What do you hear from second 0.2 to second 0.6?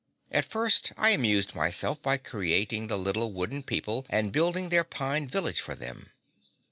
At